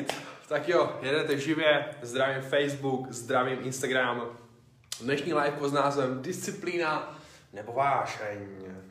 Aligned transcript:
být. 0.00 0.14
Tak 0.48 0.68
jo, 0.68 0.92
jedete 1.02 1.38
živě, 1.38 1.84
zdravím 2.02 2.42
Facebook, 2.42 3.12
zdravím 3.12 3.58
Instagram. 3.62 4.22
Dnešní 5.00 5.34
live 5.34 5.68
s 5.68 5.72
názvem 5.72 6.22
Disciplína 6.22 7.18
nebo 7.52 7.72
vášeň. 7.72 8.38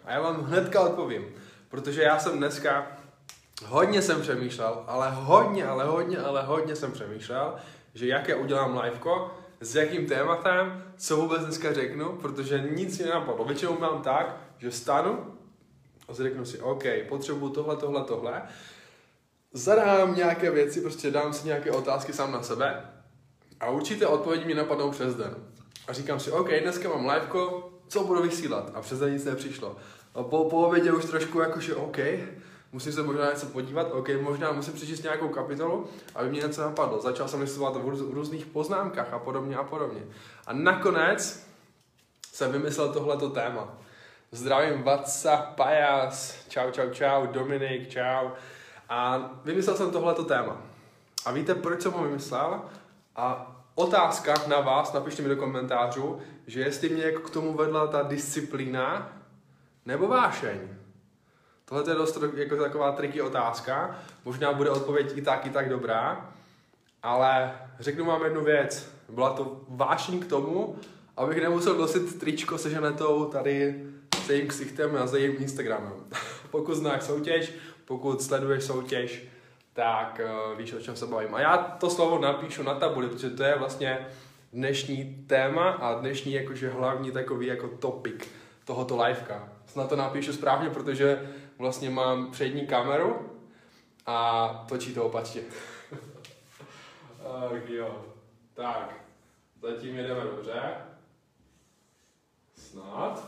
A 0.06 0.14
já 0.14 0.22
vám 0.22 0.44
hnedka 0.44 0.82
odpovím, 0.82 1.26
protože 1.70 2.04
já 2.04 2.20
jsem 2.20 2.38
dneska 2.38 2.88
hodně 3.66 4.02
jsem 4.02 4.22
přemýšlel, 4.22 4.84
ale 4.88 5.12
hodně, 5.12 5.66
ale 5.66 5.86
hodně, 5.86 6.18
ale 6.18 6.44
hodně 6.44 6.76
jsem 6.76 6.92
přemýšlel, 6.92 7.56
že 7.94 8.08
jaké 8.08 8.36
udělám 8.36 8.78
liveko, 8.78 9.38
s 9.62 9.76
jakým 9.76 10.08
tématem, 10.08 10.84
co 10.98 11.18
vůbec 11.18 11.42
dneska 11.42 11.74
řeknu, 11.74 12.18
protože 12.22 12.60
nic 12.60 13.00
mi 13.00 13.06
nenapadlo. 13.06 13.46
Většinou 13.46 13.80
mám 13.80 14.02
tak, 14.02 14.38
že 14.58 14.72
stanu 14.72 15.36
a 16.08 16.14
řeknu 16.14 16.46
si, 16.46 16.60
OK, 16.60 16.84
potřebuju 17.10 17.52
tohle, 17.52 17.76
tohle, 17.76 18.04
tohle 18.04 18.42
zadám 19.54 20.16
nějaké 20.16 20.52
věci, 20.52 20.82
prostě 20.82 21.12
dám 21.12 21.34
si 21.34 21.48
nějaké 21.48 21.72
otázky 21.72 22.14
sám 22.14 22.32
na 22.32 22.44
sebe 22.44 22.86
a 23.60 23.70
určité 23.70 24.08
odpovědi 24.08 24.46
mi 24.46 24.54
napadnou 24.54 24.92
přes 24.92 25.16
den. 25.16 25.36
A 25.88 25.94
říkám 25.94 26.20
si, 26.20 26.32
OK, 26.32 26.50
dneska 26.62 26.90
mám 26.90 27.10
liveko, 27.10 27.70
co 27.88 28.04
budu 28.04 28.24
vysílat? 28.24 28.72
A 28.74 28.82
přes 28.82 29.00
den 29.00 29.14
nic 29.14 29.26
nepřišlo. 29.26 29.76
A 30.16 30.24
po, 30.24 30.50
po 30.50 30.68
obědě 30.68 30.92
už 30.92 31.06
trošku 31.06 31.40
jakože 31.40 31.76
OK, 31.76 31.98
musím 32.72 32.92
se 32.92 33.04
možná 33.04 33.30
něco 33.30 33.46
podívat, 33.46 33.92
OK, 33.92 34.10
možná 34.22 34.52
musím 34.52 34.74
přečíst 34.74 35.04
nějakou 35.04 35.30
kapitolu, 35.30 35.88
aby 36.16 36.30
mě 36.30 36.42
něco 36.42 36.62
napadlo. 36.62 37.02
Začal 37.02 37.28
jsem 37.28 37.42
listovat 37.42 37.76
v 37.76 38.14
různých 38.14 38.46
poznámkách 38.46 39.14
a 39.14 39.20
podobně 39.20 39.56
a 39.56 39.64
podobně. 39.64 40.02
A 40.48 40.54
nakonec 40.54 41.48
jsem 42.34 42.52
vymyslel 42.52 42.94
tohleto 42.94 43.30
téma. 43.30 43.78
Zdravím 44.32 44.84
WhatsApp, 44.84 45.56
Pajas, 45.56 46.46
čau, 46.50 46.72
čau, 46.72 46.90
čau, 46.90 47.28
Dominik, 47.28 47.90
čau. 47.90 48.30
A 48.90 49.32
vymyslel 49.46 49.76
jsem 49.76 49.92
tohleto 49.92 50.24
téma. 50.24 50.62
A 51.26 51.32
víte, 51.32 51.56
proč 51.56 51.82
jsem 51.82 51.92
ho 51.92 52.04
vymyslel? 52.04 52.62
A 53.16 53.56
otázka 53.76 54.34
na 54.48 54.60
vás, 54.60 54.94
napište 54.94 55.22
mi 55.22 55.30
do 55.30 55.36
komentářů, 55.36 56.20
že 56.48 56.60
jestli 56.60 56.90
mě 56.90 57.12
k 57.12 57.30
tomu 57.30 57.54
vedla 57.54 57.88
ta 57.88 58.02
disciplína 58.02 59.14
nebo 59.86 60.08
vášeň. 60.08 60.60
Tohle 61.66 61.92
je 61.92 61.96
dost 61.96 62.18
jako 62.36 62.56
taková 62.56 62.92
triky 62.92 63.22
otázka. 63.22 64.00
Možná 64.26 64.54
bude 64.54 64.70
odpověď 64.70 65.18
i 65.18 65.22
tak, 65.22 65.46
i 65.46 65.50
tak 65.50 65.70
dobrá. 65.70 66.30
Ale 67.04 67.54
řeknu 67.80 68.06
vám 68.06 68.24
jednu 68.24 68.44
věc. 68.44 68.92
Byla 69.10 69.30
to 69.30 69.62
vášeň 69.68 70.20
k 70.20 70.28
tomu, 70.28 70.76
abych 71.18 71.42
nemusel 71.42 71.76
nosit 71.76 72.20
tričko 72.20 72.58
se 72.58 72.70
ženetou 72.70 73.26
tady 73.26 73.86
s 74.26 74.30
jejím 74.30 74.48
ksichtem 74.48 74.96
a 74.96 75.08
s 75.08 75.14
jejím 75.14 75.36
Instagramem. 75.40 75.94
Pokud 76.52 76.76
znáš 76.76 77.04
soutěž, 77.04 77.54
pokud 77.90 78.22
sleduješ 78.22 78.64
soutěž, 78.64 79.24
tak 79.74 80.22
uh, 80.24 80.58
víš, 80.58 80.74
o 80.74 80.80
čem 80.80 80.96
se 80.96 81.06
bavím. 81.06 81.36
A 81.36 81.42
já 81.42 81.58
to 81.58 81.90
slovo 81.90 82.20
napíšu 82.20 82.64
na 82.64 82.76
tabuli, 82.76 83.10
protože 83.10 83.30
to 83.30 83.44
je 83.44 83.58
vlastně 83.58 84.08
dnešní 84.54 85.26
téma 85.28 85.70
a 85.70 85.94
dnešní 85.94 86.34
jakože 86.34 86.70
hlavní 86.70 87.12
takový 87.12 87.48
jako 87.48 87.68
topic 87.68 88.28
tohoto 88.66 89.04
liveka. 89.04 89.50
Snad 89.66 89.90
to 89.90 89.96
napíšu 89.96 90.34
správně, 90.34 90.70
protože 90.70 91.32
vlastně 91.58 91.90
mám 91.90 92.32
přední 92.32 92.68
kameru 92.68 93.32
a 94.06 94.48
točí 94.70 94.94
to 94.94 95.06
opačně. 95.06 95.42
Ach 97.26 97.70
jo. 97.70 98.06
Tak, 98.54 98.96
zatím 99.62 99.96
jedeme 99.96 100.24
dobře. 100.24 100.62
Snad. 102.56 103.24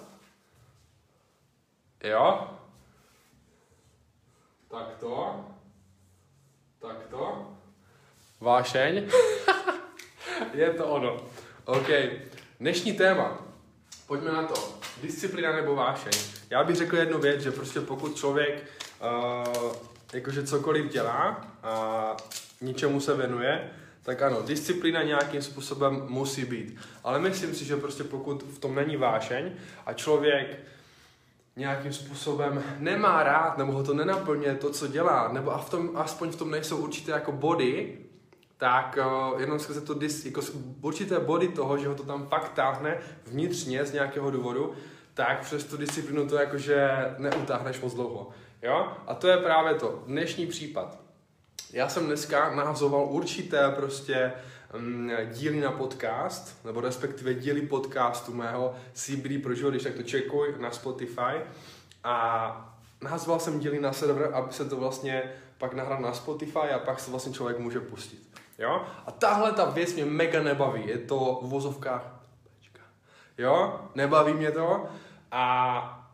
Jo. 2.03 2.47
Tak 4.71 4.87
to. 4.99 5.45
Tak 6.79 6.97
to. 7.09 7.51
Vášeň. 8.39 9.09
je 10.53 10.73
to 10.73 10.85
ono. 10.87 11.17
OK. 11.65 11.87
Dnešní 12.59 12.93
téma. 12.93 13.37
Pojďme 14.07 14.31
na 14.31 14.43
to. 14.43 14.79
Disciplína 15.01 15.55
nebo 15.55 15.75
vášeň. 15.75 16.11
Já 16.49 16.63
bych 16.63 16.75
řekl 16.75 16.97
jednu 16.97 17.19
věc, 17.19 17.41
že 17.41 17.51
prostě 17.51 17.81
pokud 17.81 18.15
člověk 18.15 18.63
uh, 19.01 19.73
jakože 20.13 20.43
cokoliv 20.43 20.91
dělá 20.91 21.47
a 21.63 22.17
ničemu 22.61 22.99
se 22.99 23.15
věnuje, 23.15 23.71
tak 24.03 24.21
ano, 24.21 24.41
disciplína 24.41 25.03
nějakým 25.03 25.41
způsobem 25.41 26.05
musí 26.07 26.45
být. 26.45 26.77
Ale 27.03 27.19
myslím 27.19 27.55
si, 27.55 27.65
že 27.65 27.77
prostě 27.77 28.03
pokud 28.03 28.43
v 28.43 28.59
tom 28.59 28.75
není 28.75 28.97
vášeň 28.97 29.51
a 29.85 29.93
člověk 29.93 30.59
nějakým 31.55 31.93
způsobem 31.93 32.63
nemá 32.77 33.23
rád, 33.23 33.57
nebo 33.57 33.71
ho 33.71 33.83
to 33.83 33.93
nenaplňuje 33.93 34.55
to, 34.55 34.69
co 34.69 34.87
dělá, 34.87 35.29
nebo 35.31 35.53
a 35.53 35.57
v 35.57 35.69
tom, 35.69 35.91
aspoň 35.95 36.29
v 36.29 36.35
tom 36.35 36.51
nejsou 36.51 36.77
určité 36.77 37.11
jako 37.11 37.31
body, 37.31 37.97
tak 38.57 38.97
uh, 39.33 39.41
jenom 39.41 39.59
skrze 39.59 39.81
to 39.81 39.93
dis, 39.93 40.25
jako 40.25 40.41
určité 40.81 41.19
body 41.19 41.47
toho, 41.47 41.77
že 41.77 41.87
ho 41.87 41.95
to 41.95 42.03
tam 42.03 42.27
fakt 42.27 42.53
táhne 42.53 42.97
vnitřně 43.25 43.85
z 43.85 43.93
nějakého 43.93 44.31
důvodu, 44.31 44.73
tak 45.13 45.39
přes 45.39 45.63
tu 45.63 45.77
disciplínu 45.77 46.27
to 46.27 46.35
jakože 46.35 46.91
neutáhneš 47.17 47.81
moc 47.81 47.93
dlouho. 47.93 48.29
Jo? 48.61 48.87
A 49.07 49.15
to 49.15 49.27
je 49.27 49.37
právě 49.37 49.73
to. 49.73 50.03
Dnešní 50.07 50.47
případ. 50.47 50.99
Já 51.73 51.89
jsem 51.89 52.05
dneska 52.05 52.55
nahazoval 52.55 53.05
určité 53.09 53.69
prostě 53.69 54.33
díly 55.31 55.59
na 55.59 55.71
podcast, 55.71 56.65
nebo 56.65 56.81
respektive 56.81 57.33
díly 57.33 57.61
podcastu 57.61 58.33
mého 58.33 58.75
CBD 58.93 59.43
pro 59.43 59.53
život, 59.53 59.69
když 59.69 59.83
tak 59.83 59.93
to 59.93 60.03
čekuj 60.03 60.55
na 60.57 60.71
Spotify. 60.71 61.41
A 62.03 62.75
nahazoval 63.01 63.39
jsem 63.39 63.59
díly 63.59 63.79
na 63.79 63.93
server, 63.93 64.33
aby 64.33 64.53
se 64.53 64.65
to 64.65 64.77
vlastně 64.77 65.23
pak 65.57 65.73
nahrál 65.73 66.01
na 66.01 66.13
Spotify 66.13 66.59
a 66.59 66.79
pak 66.79 66.99
se 66.99 67.11
vlastně 67.11 67.33
člověk 67.33 67.59
může 67.59 67.79
pustit. 67.79 68.29
Jo? 68.59 68.85
A 69.05 69.11
tahle 69.11 69.51
ta 69.51 69.65
věc 69.65 69.93
mě 69.93 70.05
mega 70.05 70.43
nebaví. 70.43 70.87
Je 70.87 70.97
to 70.97 71.39
v 71.43 71.49
vozovkách. 71.49 72.21
Jo? 73.37 73.79
Nebaví 73.95 74.33
mě 74.33 74.51
to 74.51 74.85
a 75.31 76.07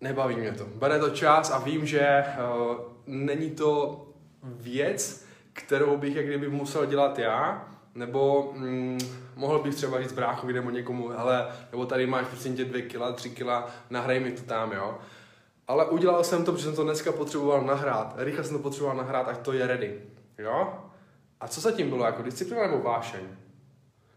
nebaví 0.00 0.36
mě 0.36 0.52
to. 0.52 0.64
Bere 0.64 0.98
to 0.98 1.10
čas 1.10 1.50
a 1.50 1.58
vím, 1.58 1.86
že 1.86 2.24
uh, 2.24 2.76
není 3.06 3.50
to 3.50 4.00
věc, 4.42 5.26
kterou 5.52 5.96
bych 5.96 6.16
jak 6.16 6.26
kdyby 6.26 6.48
musel 6.48 6.86
dělat 6.86 7.18
já, 7.18 7.68
nebo 7.94 8.52
mm, 8.56 8.98
mohl 9.36 9.58
bych 9.58 9.74
třeba 9.74 10.02
říct 10.02 10.12
bráchovi 10.12 10.52
nebo 10.52 10.70
někomu, 10.70 11.18
ale 11.18 11.48
nebo 11.72 11.86
tady 11.86 12.06
máš 12.06 12.26
prostě 12.26 12.48
dvě 12.48 12.82
kila, 12.82 13.12
tři 13.12 13.30
kila, 13.30 13.70
nahraj 13.90 14.20
mi 14.20 14.32
to 14.32 14.42
tam, 14.42 14.72
jo. 14.72 14.98
Ale 15.68 15.86
udělal 15.86 16.24
jsem 16.24 16.44
to, 16.44 16.52
protože 16.52 16.64
jsem 16.64 16.76
to 16.76 16.84
dneska 16.84 17.12
potřeboval 17.12 17.62
nahrát. 17.62 18.14
Rychle 18.16 18.44
jsem 18.44 18.56
to 18.56 18.62
potřeboval 18.62 18.96
nahrát, 18.96 19.28
ať 19.28 19.38
to 19.38 19.52
je 19.52 19.66
ready. 19.66 20.02
Jo? 20.38 20.74
A 21.40 21.48
co 21.48 21.60
zatím 21.60 21.90
bylo? 21.90 22.04
Jako 22.04 22.22
disciplína 22.22 22.66
nebo 22.66 22.82
vášeň? 22.82 23.20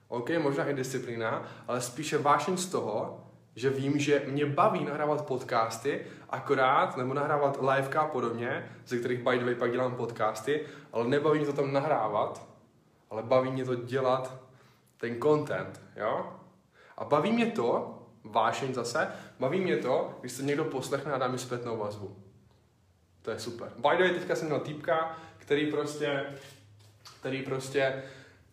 OK, 0.08 0.30
možná 0.42 0.66
i 0.66 0.74
disciplína, 0.74 1.44
ale 1.68 1.82
spíše 1.82 2.18
vášeň 2.18 2.58
z 2.58 2.66
toho, 2.66 3.24
že 3.56 3.70
vím, 3.70 4.00
že 4.00 4.24
mě 4.28 4.46
baví 4.46 4.86
nahrávat 4.86 5.26
podcasty, 5.26 6.02
akorát, 6.30 6.98
nebo 6.98 7.14
nahrávat 7.14 7.60
liveka 7.62 8.02
a 8.02 8.08
podobně, 8.08 8.72
ze 8.86 8.98
kterých 8.98 9.24
by 9.24 9.40
the 9.40 9.46
way 9.46 9.56
pak 9.56 9.72
dělám 9.72 9.96
podcasty, 9.96 10.66
ale 10.94 11.08
nebaví 11.08 11.40
mě 11.40 11.48
to 11.48 11.54
tam 11.54 11.74
nahrávat, 11.74 12.48
ale 13.10 13.24
baví 13.24 13.52
mě 13.52 13.66
to 13.66 13.76
dělat 13.76 14.34
ten 14.98 15.22
content, 15.22 15.82
jo? 15.96 16.34
A 16.98 17.06
baví 17.06 17.32
mě 17.32 17.46
to, 17.46 18.00
vášeň 18.24 18.74
zase, 18.74 19.08
baví 19.40 19.60
mě 19.60 19.78
to, 19.78 20.18
když 20.20 20.32
se 20.32 20.44
někdo 20.44 20.66
poslechne 20.66 21.12
a 21.12 21.18
dá 21.18 21.28
mi 21.28 21.38
zpětnou 21.38 21.78
vazbu. 21.78 22.16
To 23.22 23.32
je 23.32 23.40
super. 23.40 23.72
By 23.76 23.98
the 23.98 24.04
way, 24.04 24.14
teďka 24.14 24.36
jsem 24.36 24.48
měl 24.48 24.60
týpka, 24.60 25.18
který 25.38 25.72
prostě, 25.72 26.26
který 27.20 27.42
prostě 27.42 28.04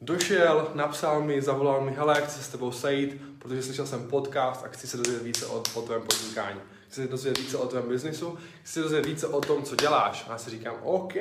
došel, 0.00 0.70
napsal 0.74 1.22
mi, 1.22 1.42
zavolal 1.42 1.80
mi, 1.80 1.92
hele, 1.92 2.22
chci 2.22 2.38
se 2.38 2.42
s 2.42 2.48
tebou 2.48 2.72
sejít, 2.72 3.22
protože 3.38 3.62
slyšel 3.62 3.86
jsem 3.86 4.08
podcast 4.08 4.64
a 4.64 4.68
chci 4.68 4.86
se 4.86 4.96
dozvědět 4.96 5.22
více 5.24 5.46
o, 5.46 5.62
o 5.74 5.82
tvém 5.82 6.02
podnikání. 6.02 6.60
Chci 6.88 7.02
se 7.02 7.08
dozvědět 7.08 7.42
více 7.42 7.56
o 7.56 7.66
tvém 7.66 7.88
biznisu, 7.88 8.38
chci 8.62 8.72
se 8.72 8.80
dozvědět 8.80 9.08
více 9.08 9.26
o 9.26 9.40
tom, 9.40 9.62
co 9.62 9.76
děláš. 9.76 10.24
A 10.28 10.32
já 10.32 10.38
si 10.38 10.50
říkám, 10.50 10.74
OK. 10.82 11.14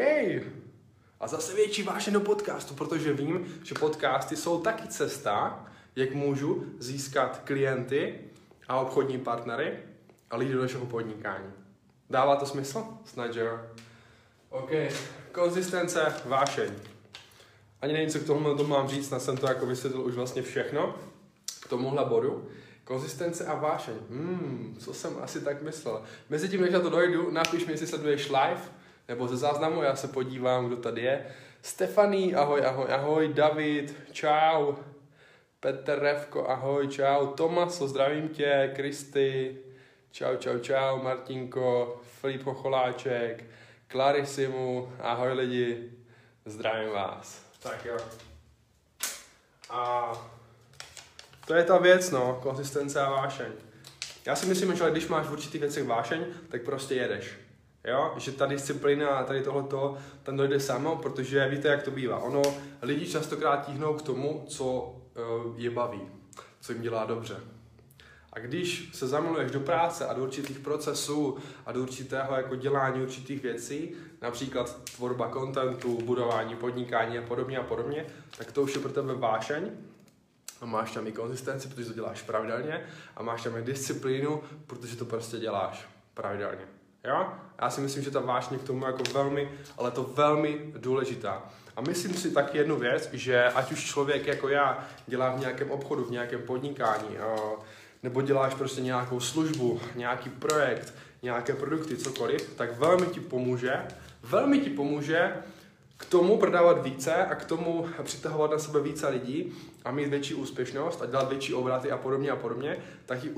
A 1.23 1.27
zase 1.27 1.53
větší 1.53 1.83
vášeň 1.83 2.13
do 2.13 2.19
podcastu, 2.19 2.73
protože 2.73 3.13
vím, 3.13 3.59
že 3.63 3.75
podcasty 3.79 4.35
jsou 4.35 4.61
taky 4.61 4.87
cesta, 4.87 5.65
jak 5.95 6.13
můžu 6.13 6.65
získat 6.79 7.41
klienty 7.43 8.19
a 8.67 8.79
obchodní 8.79 9.19
partnery 9.19 9.77
a 10.31 10.37
lidi 10.37 10.53
do 10.53 10.61
našeho 10.61 10.85
podnikání. 10.85 11.51
Dává 12.09 12.35
to 12.35 12.45
smysl? 12.45 12.83
Snad, 13.05 13.33
že 13.33 13.39
jo. 13.39 13.59
OK. 14.49 14.71
Konzistence, 15.31 16.13
vášeň. 16.25 16.71
Ani 17.81 17.93
nevím, 17.93 18.09
co 18.09 18.19
k 18.19 18.25
tomu 18.25 18.57
tomu 18.57 18.69
mám 18.69 18.87
říct, 18.87 19.07
snad 19.07 19.21
jsem 19.21 19.37
to 19.37 19.47
jako 19.47 19.65
vysvětlil 19.65 20.05
už 20.05 20.13
vlastně 20.13 20.41
všechno 20.41 20.95
k 21.61 21.67
tomuhle 21.67 22.05
bodu. 22.05 22.49
Konzistence 22.83 23.45
a 23.45 23.55
vášeň. 23.55 23.95
Hmm, 24.09 24.77
co 24.79 24.93
jsem 24.93 25.17
asi 25.21 25.41
tak 25.41 25.61
myslel. 25.61 26.03
Mezi 26.29 26.49
tím, 26.49 26.61
než 26.61 26.71
na 26.71 26.79
to 26.79 26.89
dojdu, 26.89 27.31
napiš 27.31 27.65
mi, 27.65 27.73
jestli 27.73 27.87
sleduješ 27.87 28.29
live, 28.29 28.61
nebo 29.07 29.27
ze 29.27 29.37
záznamu, 29.37 29.83
já 29.83 29.95
se 29.95 30.07
podívám, 30.07 30.67
kdo 30.67 30.77
tady 30.77 31.01
je. 31.01 31.25
Stefaný, 31.61 32.35
ahoj, 32.35 32.65
ahoj, 32.65 32.87
ahoj, 32.89 33.27
David, 33.27 33.95
čau. 34.11 34.73
Petr 35.59 35.99
Revko, 35.99 36.49
ahoj, 36.49 36.87
čau. 36.87 37.27
Tomaso, 37.27 37.87
zdravím 37.87 38.29
tě, 38.29 38.71
Kristy, 38.75 39.57
čau, 40.11 40.35
čau, 40.35 40.59
čau, 40.59 41.03
Martinko, 41.03 42.01
Filip 42.21 42.43
Chocholáček, 42.43 43.43
Clarisimu, 43.91 44.93
ahoj 44.99 45.33
lidi. 45.33 45.91
Zdravím 46.45 46.89
vás. 46.89 47.41
Tak 47.59 47.85
jo. 47.85 47.97
A 49.69 50.11
to 51.47 51.53
je 51.53 51.63
ta 51.63 51.77
věc, 51.77 52.11
no, 52.11 52.39
konzistence 52.43 53.01
a 53.01 53.09
vášeň. 53.09 53.51
Já 54.25 54.35
si 54.35 54.45
myslím, 54.45 54.75
že 54.75 54.91
když 54.91 55.07
máš 55.07 55.25
v 55.25 55.31
určitých 55.31 55.61
věcech 55.61 55.83
vášeň, 55.83 56.25
tak 56.49 56.61
prostě 56.61 56.95
jedeš. 56.95 57.42
Jo? 57.87 58.13
Že 58.17 58.31
ta 58.31 58.45
disciplína 58.45 59.09
a 59.09 59.23
tady 59.23 59.41
tohleto, 59.41 59.97
tam 60.23 60.37
dojde 60.37 60.59
samo, 60.59 60.95
protože 60.95 61.47
víte, 61.49 61.67
jak 61.67 61.83
to 61.83 61.91
bývá. 61.91 62.19
Ono, 62.19 62.41
lidi 62.81 63.07
častokrát 63.07 63.65
tíhnou 63.65 63.93
k 63.93 64.01
tomu, 64.01 64.45
co 64.47 64.65
uh, 64.65 65.59
je 65.59 65.69
baví, 65.69 66.01
co 66.61 66.71
jim 66.71 66.81
dělá 66.81 67.05
dobře. 67.05 67.39
A 68.33 68.39
když 68.39 68.89
se 68.93 69.07
zamiluješ 69.07 69.51
do 69.51 69.59
práce 69.59 70.07
a 70.07 70.13
do 70.13 70.23
určitých 70.23 70.59
procesů 70.59 71.37
a 71.65 71.71
do 71.71 71.81
určitého 71.81 72.35
jako 72.35 72.55
dělání 72.55 73.01
určitých 73.01 73.43
věcí, 73.43 73.91
například 74.21 74.83
tvorba 74.83 75.27
kontentu, 75.27 76.01
budování 76.03 76.55
podnikání 76.55 77.17
a 77.17 77.21
podobně 77.21 77.57
a 77.57 77.63
podobně, 77.63 78.05
tak 78.37 78.51
to 78.51 78.61
už 78.61 78.75
je 78.75 78.81
pro 78.81 78.91
tebe 78.91 79.13
vášeň 79.13 79.71
a 80.61 80.65
máš 80.65 80.91
tam 80.91 81.07
i 81.07 81.11
konzistenci, 81.11 81.67
protože 81.67 81.85
to 81.85 81.93
děláš 81.93 82.21
pravidelně 82.21 82.85
a 83.15 83.23
máš 83.23 83.43
tam 83.43 83.57
i 83.57 83.61
disciplínu, 83.61 84.41
protože 84.67 84.95
to 84.95 85.05
prostě 85.05 85.37
děláš 85.37 85.87
pravidelně. 86.13 86.82
Jo? 87.07 87.27
Já 87.61 87.69
si 87.69 87.81
myslím, 87.81 88.03
že 88.03 88.11
ta 88.11 88.19
vášně 88.19 88.57
k 88.57 88.63
tomu 88.63 88.85
jako 88.85 89.03
velmi, 89.13 89.51
ale 89.77 89.91
to 89.91 90.03
velmi 90.03 90.73
důležitá. 90.77 91.43
A 91.75 91.81
myslím 91.81 92.13
si 92.13 92.31
taky 92.31 92.57
jednu 92.57 92.75
věc, 92.75 93.09
že 93.13 93.43
ať 93.43 93.71
už 93.71 93.85
člověk 93.85 94.27
jako 94.27 94.47
já 94.47 94.87
dělá 95.07 95.35
v 95.35 95.39
nějakém 95.39 95.71
obchodu, 95.71 96.03
v 96.03 96.11
nějakém 96.11 96.41
podnikání, 96.41 97.17
nebo 98.03 98.21
děláš 98.21 98.53
prostě 98.53 98.81
nějakou 98.81 99.19
službu, 99.19 99.79
nějaký 99.95 100.29
projekt, 100.29 100.93
nějaké 101.21 101.53
produkty, 101.53 101.97
cokoliv, 101.97 102.53
tak 102.55 102.79
velmi 102.79 103.05
ti 103.05 103.19
pomůže, 103.19 103.73
velmi 104.23 104.59
ti 104.59 104.69
pomůže 104.69 105.33
k 105.97 106.05
tomu 106.05 106.37
prodávat 106.37 106.83
více 106.83 107.15
a 107.15 107.35
k 107.35 107.45
tomu 107.45 107.87
přitahovat 108.03 108.51
na 108.51 108.59
sebe 108.59 108.81
více 108.81 109.07
lidí 109.07 109.53
a 109.85 109.91
mít 109.91 110.09
větší 110.09 110.33
úspěšnost 110.33 111.01
a 111.01 111.05
dělat 111.05 111.29
větší 111.29 111.53
obraty 111.53 111.91
a 111.91 111.97
podobně 111.97 112.31
a 112.31 112.35
podobně, 112.35 112.77
tak 113.05 113.19
ti, 113.19 113.31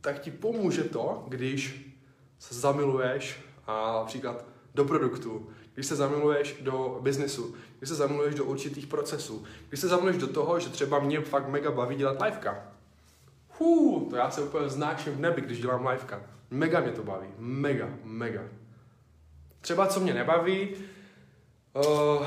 tak 0.00 0.20
ti 0.20 0.30
pomůže 0.30 0.84
to, 0.84 1.24
když 1.28 1.91
se 2.42 2.54
zamiluješ 2.54 3.44
a 3.66 3.92
například 3.92 4.44
do 4.74 4.84
produktu, 4.84 5.50
když 5.74 5.86
se 5.86 5.96
zamiluješ 5.96 6.56
do 6.60 6.98
biznesu, 7.02 7.54
když 7.78 7.88
se 7.88 7.94
zamiluješ 7.94 8.34
do 8.34 8.44
určitých 8.44 8.86
procesů, 8.86 9.44
když 9.68 9.80
se 9.80 9.88
zamiluješ 9.88 10.16
do 10.16 10.26
toho, 10.26 10.60
že 10.60 10.68
třeba 10.68 10.98
mě 10.98 11.20
fakt 11.20 11.48
mega 11.48 11.70
baví 11.70 11.96
dělat 11.96 12.22
liveka. 12.22 12.62
Hů, 13.58 14.06
to 14.10 14.16
já 14.16 14.30
se 14.30 14.40
úplně 14.40 14.68
znáším 14.68 15.12
v 15.12 15.20
nebi, 15.20 15.40
když 15.40 15.60
dělám 15.60 15.86
liveka. 15.86 16.22
Mega 16.50 16.80
mě 16.80 16.92
to 16.92 17.02
baví. 17.02 17.26
Mega, 17.38 17.88
mega. 18.04 18.42
Třeba 19.60 19.86
co 19.86 20.00
mě 20.00 20.14
nebaví, 20.14 20.68
uh, 21.86 22.26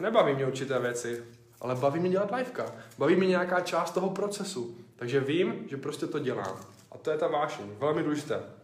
nebaví 0.00 0.34
mě 0.34 0.46
určité 0.46 0.78
věci, 0.78 1.24
ale 1.60 1.74
baví 1.74 2.00
mě 2.00 2.10
dělat 2.10 2.30
liveka. 2.30 2.66
Baví 2.98 3.16
mě 3.16 3.26
nějaká 3.26 3.60
část 3.60 3.90
toho 3.90 4.10
procesu. 4.10 4.78
Takže 4.96 5.20
vím, 5.20 5.68
že 5.70 5.76
prostě 5.76 6.06
to 6.06 6.18
dělám. 6.18 6.56
A 6.92 6.98
to 6.98 7.10
je 7.10 7.18
ta 7.18 7.28
vášeň. 7.28 7.66
Velmi 7.78 8.02
důležité. 8.02 8.63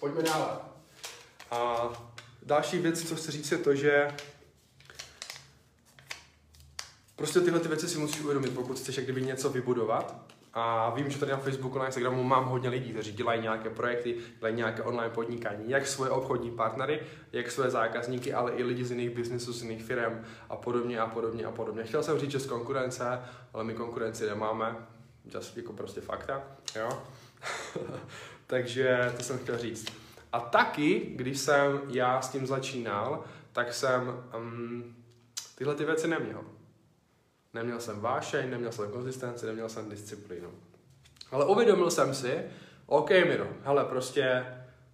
Pojďme 0.00 0.22
dále. 0.22 0.46
A 1.50 1.88
další 2.42 2.78
věc, 2.78 3.08
co 3.08 3.16
chci 3.16 3.32
říct, 3.32 3.52
je 3.52 3.58
to, 3.58 3.74
že 3.74 4.08
prostě 7.16 7.40
tyhle 7.40 7.60
ty 7.60 7.68
věci 7.68 7.88
si 7.88 7.98
musíš 7.98 8.20
uvědomit, 8.20 8.54
pokud 8.54 8.78
chceš 8.78 8.96
jak 8.96 9.06
kdyby 9.06 9.22
něco 9.22 9.50
vybudovat. 9.50 10.26
A 10.58 10.90
vím, 10.90 11.10
že 11.10 11.18
tady 11.18 11.32
na 11.32 11.38
Facebooku, 11.38 11.78
na 11.78 11.86
Instagramu 11.86 12.22
mám 12.22 12.44
hodně 12.44 12.68
lidí, 12.68 12.92
kteří 12.92 13.12
dělají 13.12 13.42
nějaké 13.42 13.70
projekty, 13.70 14.16
dělají 14.38 14.56
nějaké 14.56 14.82
online 14.82 15.14
podnikání, 15.14 15.70
jak 15.70 15.86
svoje 15.86 16.10
obchodní 16.10 16.50
partnery, 16.50 17.00
jak 17.32 17.50
svoje 17.50 17.70
zákazníky, 17.70 18.34
ale 18.34 18.52
i 18.52 18.62
lidi 18.62 18.84
z 18.84 18.90
jiných 18.90 19.10
biznesů, 19.10 19.52
z 19.52 19.62
jiných 19.62 19.84
firm 19.84 20.24
a 20.48 20.56
podobně 20.56 21.00
a 21.00 21.06
podobně 21.06 21.44
a 21.44 21.50
podobně. 21.50 21.84
Chtěl 21.84 22.02
jsem 22.02 22.18
říct, 22.18 22.30
že 22.30 22.40
z 22.40 22.46
konkurence, 22.46 23.20
ale 23.52 23.64
my 23.64 23.74
konkurenci 23.74 24.26
nemáme, 24.26 24.76
just 25.34 25.56
jako 25.56 25.72
prostě 25.72 26.00
fakta, 26.00 26.42
jo. 26.76 27.02
Takže 28.46 29.12
to 29.16 29.22
jsem 29.22 29.38
chtěl 29.38 29.58
říct. 29.58 29.92
A 30.32 30.40
taky, 30.40 31.12
když 31.14 31.38
jsem 31.38 31.80
já 31.88 32.22
s 32.22 32.28
tím 32.28 32.46
začínal, 32.46 33.24
tak 33.52 33.74
jsem 33.74 34.24
um, 34.36 34.96
tyhle 35.54 35.74
ty 35.74 35.84
věci 35.84 36.08
neměl. 36.08 36.44
Neměl 37.54 37.80
jsem 37.80 38.00
vášeň, 38.00 38.50
neměl 38.50 38.72
jsem 38.72 38.90
konzistenci, 38.90 39.46
neměl 39.46 39.68
jsem 39.68 39.90
disciplínu. 39.90 40.50
Ale 41.30 41.46
uvědomil 41.46 41.90
jsem 41.90 42.14
si, 42.14 42.42
OK 42.86 43.10
Miro, 43.10 43.48
hele, 43.64 43.84
prostě 43.84 44.46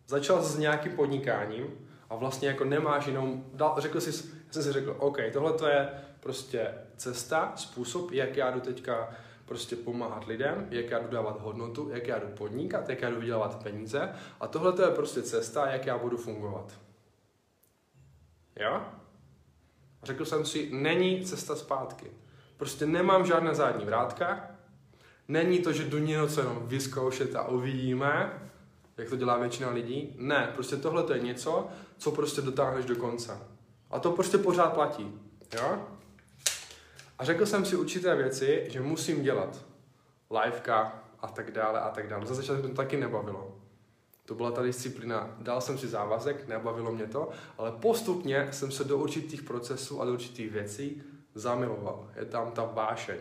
začal 0.07 0.43
s 0.43 0.59
nějakým 0.59 0.93
podnikáním 0.93 1.67
a 2.11 2.17
vlastně 2.17 2.49
jako 2.49 2.65
nemáš 2.65 3.07
jinou, 3.07 3.45
dal, 3.55 3.75
řekl 3.79 4.01
jsi, 4.01 4.11
já 4.47 4.53
jsem 4.53 4.63
si 4.63 4.73
řekl, 4.73 4.97
OK, 4.99 5.19
tohle 5.33 5.53
to 5.53 5.67
je 5.67 5.89
prostě 6.21 6.75
cesta, 6.97 7.53
způsob, 7.57 8.13
jak 8.13 8.37
já 8.37 8.51
jdu 8.51 8.61
teďka 8.61 9.15
prostě 9.53 9.77
pomáhat 9.77 10.27
lidem, 10.27 10.67
jak 10.71 10.91
já 10.91 10.99
jdu 10.99 11.09
dávat 11.09 11.41
hodnotu, 11.41 11.91
jak 11.93 12.07
já 12.07 12.19
jdu 12.19 12.27
podnikat, 12.27 12.89
jak 12.89 13.03
já 13.03 13.11
jdu 13.11 13.21
vydělávat 13.21 13.63
peníze 13.63 14.13
a 14.41 14.47
tohle 14.47 14.73
to 14.73 14.83
je 14.83 14.91
prostě 14.91 15.23
cesta, 15.23 15.67
jak 15.67 15.87
já 15.87 15.99
budu 15.99 16.17
fungovat. 16.17 16.81
Jo? 18.57 18.83
Řekl 20.03 20.25
jsem 20.25 20.45
si, 20.47 20.71
není 20.73 21.25
cesta 21.25 21.57
zpátky. 21.57 22.07
Prostě 22.57 22.87
nemám 22.87 23.27
žádné 23.27 23.55
zadní 23.55 23.85
vrátka, 23.85 24.51
není 25.29 25.59
to, 25.59 25.73
že 25.73 25.85
jdu 25.85 25.99
něco 25.99 26.41
jenom 26.41 26.63
vyzkoušet 26.67 27.37
a 27.37 27.49
uvidíme, 27.49 28.43
jak 28.97 29.09
to 29.09 29.17
dělá 29.17 29.37
většina 29.37 29.71
lidí. 29.71 30.17
Ne, 30.19 30.53
prostě 30.55 30.77
tohle 30.77 31.03
to 31.03 31.15
je 31.15 31.21
něco, 31.21 31.69
co 31.99 32.13
prostě 32.13 32.43
dotáhneš 32.43 32.85
do 32.85 32.97
konce. 32.97 33.39
A 33.91 33.99
to 33.99 34.13
prostě 34.13 34.39
pořád 34.39 34.73
platí. 34.73 35.21
Jo? 35.55 35.89
A 37.19 37.25
řekl 37.25 37.47
jsem 37.47 37.65
si 37.65 37.77
určité 37.77 38.17
věci, 38.17 38.67
že 38.69 38.81
musím 38.81 39.23
dělat. 39.23 39.65
Liveka 40.31 41.05
a 41.21 41.29
tak 41.29 41.51
dále 41.51 41.81
a 41.81 41.91
tak 41.91 42.09
dále. 42.09 42.27
Za 42.27 42.35
začátku 42.35 42.69
to 42.69 42.75
taky 42.75 42.97
nebavilo. 42.97 43.57
To 44.25 44.35
byla 44.35 44.51
ta 44.51 44.63
disciplína. 44.63 45.37
Dal 45.39 45.61
jsem 45.61 45.79
si 45.79 45.89
závazek, 45.89 46.49
nebavilo 46.49 46.93
mě 46.93 47.07
to, 47.07 47.29
ale 47.59 47.73
postupně 47.73 48.49
jsem 48.51 48.71
se 48.71 48.85
do 48.85 48.99
určitých 48.99 49.43
procesů 49.43 50.01
a 50.01 50.05
do 50.05 50.13
určitých 50.13 50.51
věcí 50.51 51.03
zamiloval. 51.35 52.11
Je 52.17 52.25
tam 52.25 52.53
ta 52.53 52.65
vášeň. 52.65 53.17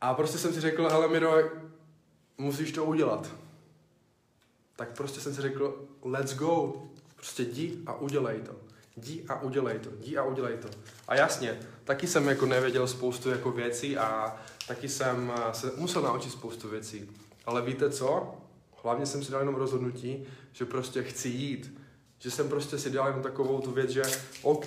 A 0.00 0.14
prostě 0.14 0.38
jsem 0.38 0.52
si 0.52 0.60
řekl, 0.60 0.88
hele 0.88 1.08
Miro, 1.08 1.32
musíš 2.38 2.72
to 2.72 2.84
udělat. 2.84 3.30
Tak 4.76 4.96
prostě 4.96 5.20
jsem 5.20 5.34
si 5.34 5.42
řekl, 5.42 5.88
let's 6.02 6.34
go. 6.34 6.82
Prostě 7.16 7.42
jdi 7.42 7.78
a 7.86 7.94
udělej 7.94 8.40
to. 8.40 8.67
Jdi 8.98 9.24
a 9.28 9.42
udělej 9.42 9.78
to, 9.78 9.90
jdi 10.00 10.16
a 10.16 10.24
udělej 10.24 10.56
to. 10.56 10.68
A 11.08 11.14
jasně, 11.14 11.60
taky 11.84 12.06
jsem 12.06 12.28
jako 12.28 12.46
nevěděl 12.46 12.86
spoustu 12.86 13.30
jako 13.30 13.50
věcí 13.50 13.96
a 13.96 14.36
taky 14.68 14.88
jsem 14.88 15.32
eh, 15.36 15.54
se 15.54 15.72
musel 15.76 16.02
naučit 16.02 16.30
spoustu 16.30 16.68
věcí. 16.68 17.10
Ale 17.46 17.62
víte 17.62 17.90
co? 17.90 18.34
Hlavně 18.82 19.06
jsem 19.06 19.24
si 19.24 19.32
dal 19.32 19.40
jenom 19.40 19.54
rozhodnutí, 19.54 20.26
že 20.52 20.64
prostě 20.64 21.02
chci 21.02 21.28
jít. 21.28 21.80
Že 22.18 22.30
jsem 22.30 22.48
prostě 22.48 22.78
si 22.78 22.90
dal 22.90 23.06
jenom 23.06 23.22
takovou 23.22 23.60
tu 23.60 23.70
věc, 23.70 23.90
že 23.90 24.02
OK, 24.42 24.66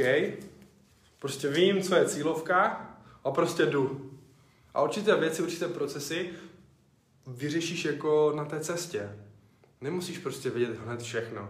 prostě 1.19 1.50
vím, 1.50 1.81
co 1.81 1.95
je 1.95 2.05
cílovka 2.05 2.89
a 3.23 3.31
prostě 3.31 3.65
jdu. 3.65 4.11
A 4.73 4.81
určité 4.81 5.15
věci, 5.15 5.41
určité 5.41 5.67
procesy 5.67 6.29
vyřešíš 7.27 7.85
jako 7.85 8.33
na 8.35 8.45
té 8.45 8.59
cestě. 8.59 9.17
Nemusíš 9.81 10.17
prostě 10.17 10.50
vědět 10.50 10.79
hned 10.85 11.01
všechno. 11.01 11.50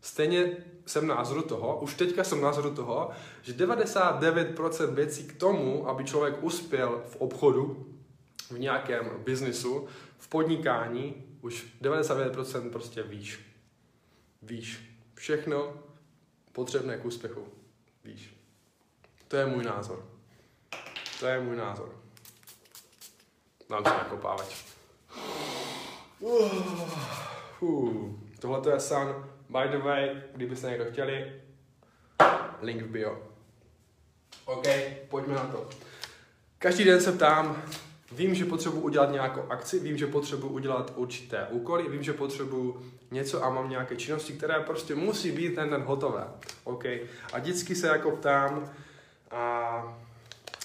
Stejně 0.00 0.56
jsem 0.88 1.06
názoru 1.06 1.42
toho, 1.42 1.80
už 1.80 1.94
teďka 1.94 2.24
jsem 2.24 2.40
názoru 2.40 2.74
toho, 2.74 3.10
že 3.42 3.52
99% 3.52 4.94
věcí 4.94 5.24
k 5.24 5.36
tomu, 5.36 5.88
aby 5.88 6.04
člověk 6.04 6.42
uspěl 6.42 7.02
v 7.08 7.16
obchodu, 7.16 7.86
v 8.50 8.58
nějakém 8.58 9.10
biznisu, 9.24 9.86
v 10.18 10.28
podnikání, 10.28 11.14
už 11.40 11.66
99% 11.82 12.70
prostě 12.70 13.02
víš. 13.02 13.40
Víš. 14.42 14.94
Všechno 15.14 15.74
potřebné 16.52 16.98
k 16.98 17.04
úspěchu. 17.04 17.44
Víš. 18.04 18.34
To 19.28 19.36
je 19.36 19.46
můj 19.46 19.64
názor. 19.64 20.06
To 21.20 21.26
je 21.26 21.40
můj 21.40 21.56
názor. 21.56 21.94
Dám 23.70 23.84
se 23.84 23.90
nakopávat. 23.90 24.54
Uh, 26.20 26.52
uh. 27.60 28.14
Tohle 28.38 28.60
to 28.60 28.70
je 28.70 28.80
san 28.80 29.27
By 29.48 29.68
the 29.70 29.78
way, 29.78 30.22
kdybyste 30.34 30.70
někdo 30.70 30.84
chtěli, 30.84 31.32
link 32.60 32.82
v 32.82 32.86
bio. 32.86 33.22
OK, 34.44 34.66
pojďme 35.08 35.34
na 35.34 35.44
to. 35.44 35.68
Každý 36.58 36.84
den 36.84 37.00
se 37.00 37.12
ptám, 37.12 37.62
vím, 38.12 38.34
že 38.34 38.44
potřebuji 38.44 38.80
udělat 38.80 39.12
nějakou 39.12 39.42
akci, 39.50 39.80
vím, 39.80 39.96
že 39.96 40.06
potřebuji 40.06 40.48
udělat 40.48 40.92
určité 40.96 41.46
úkoly, 41.50 41.88
vím, 41.88 42.02
že 42.02 42.12
potřebuji 42.12 42.92
něco 43.10 43.44
a 43.44 43.50
mám 43.50 43.70
nějaké 43.70 43.96
činnosti, 43.96 44.32
které 44.32 44.60
prostě 44.60 44.94
musí 44.94 45.32
být 45.32 45.54
ten 45.54 45.70
den 45.70 45.82
hotové. 45.82 46.24
OK. 46.64 46.84
A 47.32 47.38
vždycky 47.38 47.74
se 47.74 47.86
jako 47.86 48.10
ptám, 48.10 48.72
a 49.30 49.98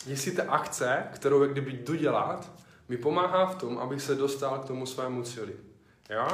jestli 0.05 0.31
ta 0.31 0.43
akce, 0.43 1.03
kterou 1.13 1.41
jak 1.41 1.51
kdyby 1.51 1.71
jdu 1.71 1.95
dělat, 1.95 2.51
mi 2.89 2.97
pomáhá 2.97 3.45
v 3.45 3.55
tom, 3.55 3.77
abych 3.77 4.01
se 4.01 4.15
dostal 4.15 4.59
k 4.59 4.65
tomu 4.65 4.85
svému 4.85 5.23
cíli. 5.23 5.53
Jo? 6.09 6.27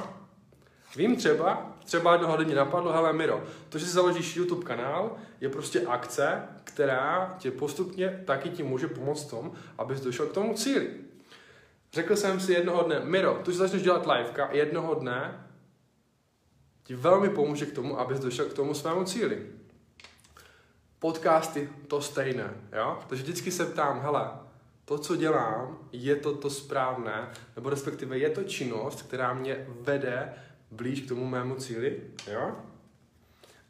Vím 0.95 1.15
třeba, 1.15 1.75
třeba 1.85 2.11
jednoho 2.11 2.37
dne 2.37 2.55
napadlo, 2.55 2.91
hele 2.91 3.13
Miro, 3.13 3.43
to, 3.69 3.77
že 3.77 3.85
si 3.85 3.91
založíš 3.91 4.35
YouTube 4.35 4.65
kanál, 4.65 5.17
je 5.41 5.49
prostě 5.49 5.81
akce, 5.81 6.41
která 6.63 7.35
tě 7.39 7.51
postupně 7.51 8.23
taky 8.25 8.49
ti 8.49 8.63
může 8.63 8.87
pomoct 8.87 9.25
tom, 9.25 9.51
abys 9.77 10.01
došel 10.01 10.25
k 10.25 10.33
tomu 10.33 10.53
cíli. 10.53 10.89
Řekl 11.93 12.15
jsem 12.15 12.39
si 12.39 12.53
jednoho 12.53 12.83
dne, 12.83 12.99
Miro, 12.99 13.41
to, 13.43 13.51
že 13.51 13.57
začneš 13.57 13.81
dělat 13.81 14.07
liveka, 14.07 14.49
jednoho 14.51 14.93
dne 14.95 15.45
ti 16.83 16.95
velmi 16.95 17.29
pomůže 17.29 17.65
k 17.65 17.73
tomu, 17.73 17.99
abys 17.99 18.19
došel 18.19 18.45
k 18.45 18.53
tomu 18.53 18.73
svému 18.73 19.03
cíli. 19.03 19.47
Podcasty 20.99 21.69
to 21.87 22.01
stejné, 22.01 22.53
jo? 22.77 22.99
Takže 23.07 23.23
vždycky 23.23 23.51
se 23.51 23.65
ptám, 23.65 24.01
hele, 24.01 24.29
to, 24.85 24.97
co 24.97 25.15
dělám, 25.15 25.77
je 25.91 26.15
to 26.15 26.35
to 26.35 26.49
správné, 26.49 27.29
nebo 27.55 27.69
respektive 27.69 28.17
je 28.17 28.29
to 28.29 28.43
činnost, 28.43 29.01
která 29.01 29.33
mě 29.33 29.65
vede 29.69 30.33
blíž 30.71 31.01
k 31.01 31.07
tomu 31.07 31.25
mému 31.25 31.55
cíli, 31.55 32.01
jo? 32.31 32.55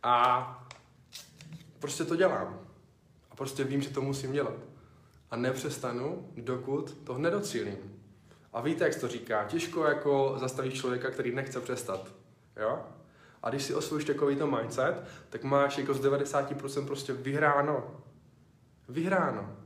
A 0.03 0.67
prostě 1.79 2.03
to 2.03 2.15
dělám. 2.15 2.59
A 3.31 3.35
prostě 3.35 3.63
vím, 3.63 3.81
že 3.81 3.89
to 3.89 4.01
musím 4.01 4.31
dělat. 4.31 4.55
A 5.31 5.35
nepřestanu, 5.35 6.31
dokud 6.37 6.97
to 7.03 7.17
nedocílím. 7.17 7.77
A 8.53 8.61
víte, 8.61 8.83
jak 8.83 8.95
to 8.95 9.07
říká, 9.07 9.45
těžko 9.45 9.85
jako 9.85 10.35
zastavíš 10.39 10.73
člověka, 10.73 11.11
který 11.11 11.35
nechce 11.35 11.61
přestat. 11.61 12.11
Jo? 12.61 12.79
A 13.43 13.49
když 13.49 13.63
si 13.63 13.75
osvojíš 13.75 14.05
takovýto 14.05 14.47
mindset, 14.47 15.03
tak 15.29 15.43
máš 15.43 15.77
jako 15.77 15.93
z 15.93 16.01
90% 16.01 16.85
prostě 16.85 17.13
vyhráno. 17.13 18.01
Vyhráno. 18.89 19.58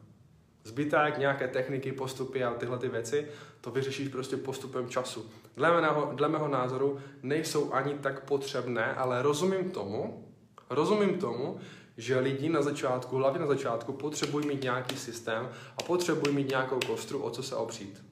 Zbytek, 0.63 1.17
nějaké 1.17 1.47
techniky, 1.47 1.91
postupy 1.91 2.43
a 2.43 2.53
tyhle 2.53 2.77
ty 2.77 2.89
věci, 2.89 3.27
to 3.61 3.71
vyřešíš 3.71 4.07
prostě 4.09 4.37
postupem 4.37 4.89
času. 4.89 5.29
Dle 5.57 5.81
mého, 5.81 6.11
dle 6.15 6.29
mého 6.29 6.47
názoru 6.47 6.99
nejsou 7.23 7.73
ani 7.73 7.93
tak 7.93 8.23
potřebné, 8.25 8.93
ale 8.95 9.21
rozumím 9.21 9.71
tomu, 9.71 10.27
rozumím 10.69 11.17
tomu, 11.17 11.59
že 11.97 12.19
lidi 12.19 12.49
na 12.49 12.61
začátku, 12.61 13.15
hlavně 13.15 13.39
na 13.39 13.47
začátku, 13.47 13.93
potřebují 13.93 14.47
mít 14.47 14.63
nějaký 14.63 14.97
systém 14.97 15.49
a 15.77 15.83
potřebují 15.83 16.35
mít 16.35 16.49
nějakou 16.49 16.79
kostru, 16.87 17.23
o 17.23 17.29
co 17.29 17.43
se 17.43 17.55
opřít. 17.55 18.03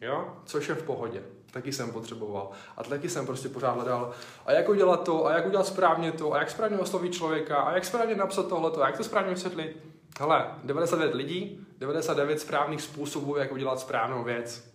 Jo? 0.00 0.28
Což 0.44 0.68
je 0.68 0.74
v 0.74 0.82
pohodě. 0.82 1.22
Taky 1.50 1.72
jsem 1.72 1.92
potřeboval. 1.92 2.50
A 2.76 2.84
taky 2.84 3.08
jsem 3.08 3.26
prostě 3.26 3.48
pořád 3.48 3.70
hledal, 3.70 4.12
a 4.46 4.52
jak 4.52 4.68
udělat 4.68 5.04
to, 5.04 5.26
a 5.26 5.32
jak 5.32 5.46
udělat 5.46 5.66
správně 5.66 6.12
to, 6.12 6.32
a 6.32 6.38
jak 6.38 6.50
správně 6.50 6.78
oslovit 6.78 7.14
člověka, 7.14 7.56
a 7.56 7.74
jak 7.74 7.84
správně 7.84 8.14
napsat 8.14 8.48
tohleto, 8.48 8.82
a 8.82 8.86
jak 8.86 8.96
to 8.96 9.04
správně 9.04 9.30
vysvětlit. 9.30 9.76
Hele, 10.20 10.50
99 10.64 11.14
lidí, 11.14 11.65
99 11.78 12.40
správných 12.40 12.82
způsobů, 12.82 13.36
jak 13.36 13.52
udělat 13.52 13.80
správnou 13.80 14.24
věc. 14.24 14.70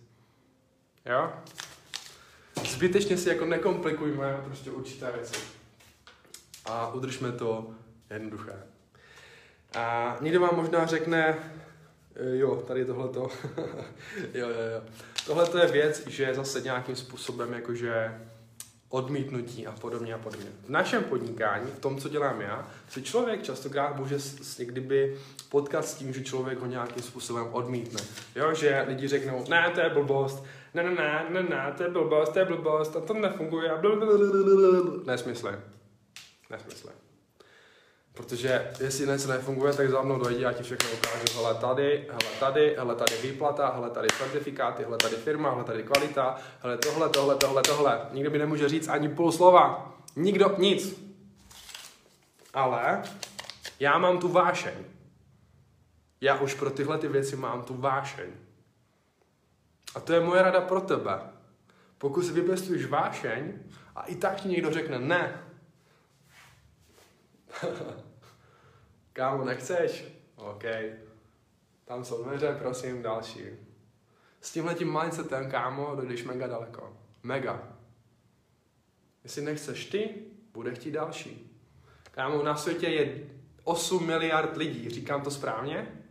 Jo? 1.06 1.32
Zbytečně 2.64 3.16
si 3.16 3.28
jako 3.28 3.44
nekomplikujme 3.44 4.40
prostě 4.44 4.70
určité 4.70 5.12
věci. 5.12 5.40
A 6.64 6.92
udržme 6.92 7.32
to 7.32 7.74
jednoduché. 8.10 8.62
A 9.74 10.16
někdo 10.20 10.40
vám 10.40 10.56
možná 10.56 10.86
řekne, 10.86 11.38
jo, 12.32 12.56
tady 12.56 12.84
tohleto, 12.84 13.28
jo, 14.34 14.48
jo, 14.48 14.60
jo. 14.74 14.82
Tohle 15.26 15.62
je 15.62 15.72
věc, 15.72 16.06
že 16.06 16.22
je 16.22 16.34
zase 16.34 16.60
nějakým 16.60 16.96
způsobem 16.96 17.52
jakože 17.52 18.20
odmítnutí 18.92 19.66
a 19.66 19.72
podobně 19.72 20.14
a 20.14 20.18
podobně. 20.18 20.46
V 20.66 20.68
našem 20.68 21.04
podnikání, 21.04 21.70
v 21.70 21.78
tom, 21.78 21.98
co 21.98 22.08
dělám 22.08 22.40
já, 22.40 22.68
se 22.88 23.02
člověk 23.02 23.42
častokrát 23.42 23.96
může 23.96 24.18
s, 24.18 24.60
kdyby 24.60 25.18
potkat 25.48 25.84
s 25.84 25.94
tím, 25.94 26.12
že 26.12 26.24
člověk 26.24 26.58
ho 26.58 26.66
nějakým 26.66 27.02
způsobem 27.02 27.46
odmítne. 27.52 28.00
Jo, 28.36 28.54
že 28.54 28.84
lidi 28.88 29.08
řeknou, 29.08 29.44
ne, 29.48 29.70
to 29.74 29.80
je 29.80 29.90
blbost, 29.90 30.44
ne, 30.74 30.82
ne, 30.82 30.90
ne, 30.90 31.26
ne, 31.30 31.42
ne, 31.42 31.74
to 31.76 31.82
je 31.82 31.90
blbost, 31.90 32.32
to 32.32 32.38
je 32.38 32.44
blbost, 32.44 32.96
a 32.96 33.00
to 33.00 33.14
nefunguje, 33.14 33.70
a 33.70 33.80
blablabla. 33.80 34.22
Protože 38.14 38.72
jestli 38.80 39.06
něco 39.06 39.28
nefunguje, 39.28 39.72
tak 39.72 39.90
za 39.90 40.02
mnou 40.02 40.18
dojde 40.18 40.46
a 40.46 40.52
ti 40.52 40.62
všechno 40.62 40.88
ukážu. 40.92 41.24
Hele 41.36 41.54
tady, 41.54 42.08
hele 42.10 42.36
tady, 42.40 42.74
hele 42.78 42.94
tady 42.94 43.16
výplata, 43.22 43.72
hele 43.74 43.90
tady 43.90 44.08
certifikáty, 44.18 44.82
hele 44.82 44.98
tady 44.98 45.16
firma, 45.16 45.50
hele 45.50 45.64
tady 45.64 45.82
kvalita, 45.82 46.36
hele 46.60 46.78
tohle, 46.78 47.08
tohle, 47.08 47.36
tohle, 47.36 47.62
tohle. 47.62 48.00
Nikdo 48.12 48.30
mi 48.30 48.38
nemůže 48.38 48.68
říct 48.68 48.88
ani 48.88 49.08
půl 49.08 49.32
slova. 49.32 49.92
Nikdo, 50.16 50.54
nic. 50.58 51.02
Ale 52.54 53.02
já 53.80 53.98
mám 53.98 54.18
tu 54.18 54.28
vášeň. 54.28 54.74
Já 56.20 56.40
už 56.40 56.54
pro 56.54 56.70
tyhle 56.70 56.98
ty 56.98 57.08
věci 57.08 57.36
mám 57.36 57.62
tu 57.62 57.74
vášeň. 57.74 58.30
A 59.94 60.00
to 60.00 60.12
je 60.12 60.20
moje 60.20 60.42
rada 60.42 60.60
pro 60.60 60.80
tebe. 60.80 61.20
Pokud 61.98 62.22
si 62.22 62.32
vypěstuješ 62.32 62.86
vášeň 62.86 63.52
a 63.96 64.02
i 64.02 64.16
tak 64.16 64.40
ti 64.40 64.48
někdo 64.48 64.72
řekne 64.72 64.98
ne, 64.98 65.42
Kámo, 69.12 69.44
nechceš? 69.44 70.04
OK. 70.36 70.64
Tam 71.84 72.04
jsou 72.04 72.24
dveře, 72.24 72.56
prosím, 72.58 73.02
další. 73.02 73.44
S 74.40 74.52
tímhle 74.52 74.74
tím 74.74 74.98
mindsetem, 75.00 75.50
kámo, 75.50 75.94
dojdeš 75.96 76.24
mega 76.24 76.46
daleko. 76.46 76.96
Mega. 77.22 77.62
Jestli 79.24 79.42
nechceš 79.42 79.86
ty, 79.86 80.14
bude 80.52 80.74
chtít 80.74 80.90
další. 80.90 81.60
Kámo, 82.10 82.42
na 82.42 82.56
světě 82.56 82.86
je 82.86 83.20
8 83.64 84.06
miliard 84.06 84.56
lidí. 84.56 84.90
Říkám 84.90 85.22
to 85.22 85.30
správně? 85.30 86.04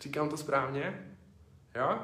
Říkám 0.00 0.28
to 0.28 0.36
správně? 0.36 1.16
Jo? 1.74 1.98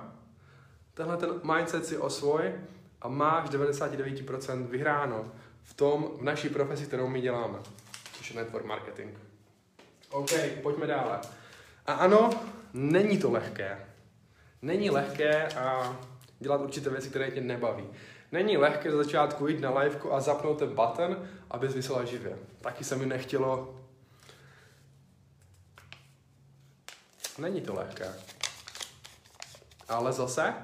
Tenhle 0.95 1.17
ten 1.17 1.41
mindset 1.55 1.87
si 1.87 1.99
osvoj 1.99 2.55
a 3.01 3.09
máš 3.09 3.51
99% 3.51 4.67
vyhráno 4.67 5.33
v 5.63 5.75
tom, 5.75 6.11
v 6.19 6.23
naší 6.23 6.49
profesi, 6.49 6.87
kterou 6.87 7.09
my 7.09 7.21
děláme 7.21 7.59
je 8.31 8.37
network 8.37 8.65
marketing. 8.65 9.19
OK, 10.11 10.31
pojďme 10.63 10.87
dále. 10.87 11.21
A 11.87 11.93
ano, 11.93 12.31
není 12.73 13.19
to 13.19 13.31
lehké. 13.31 13.87
Není 14.63 14.91
lehké 14.91 15.49
a 15.49 15.97
dělat 16.39 16.61
určité 16.61 16.91
věci, 16.91 17.09
které 17.11 17.31
tě 17.31 17.41
nebaví. 17.41 17.85
Není 18.33 18.57
lehké 18.57 18.91
za 18.91 18.97
začátku 18.97 19.47
jít 19.47 19.61
na 19.61 19.79
liveko 19.79 20.13
a 20.13 20.21
zapnout 20.21 20.59
ten 20.59 20.69
button, 20.69 21.29
aby 21.51 21.69
vysela 21.69 22.05
živě. 22.05 22.39
Taky 22.61 22.85
se 22.85 22.97
mi 22.97 23.07
nechtělo. 23.07 23.81
Není 27.39 27.61
to 27.61 27.75
lehké. 27.75 28.15
Ale 29.89 30.13
zase, 30.13 30.55